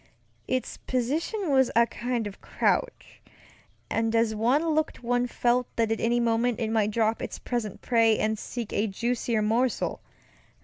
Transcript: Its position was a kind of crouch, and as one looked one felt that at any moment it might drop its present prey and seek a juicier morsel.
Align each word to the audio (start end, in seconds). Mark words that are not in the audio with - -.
Its 0.47 0.77
position 0.77 1.51
was 1.51 1.69
a 1.75 1.85
kind 1.85 2.25
of 2.25 2.41
crouch, 2.41 3.21
and 3.87 4.15
as 4.15 4.33
one 4.33 4.69
looked 4.69 5.03
one 5.03 5.27
felt 5.27 5.67
that 5.75 5.91
at 5.91 5.99
any 6.01 6.19
moment 6.19 6.59
it 6.59 6.71
might 6.71 6.89
drop 6.89 7.21
its 7.21 7.37
present 7.37 7.83
prey 7.83 8.17
and 8.17 8.39
seek 8.39 8.73
a 8.73 8.87
juicier 8.87 9.43
morsel. 9.43 10.01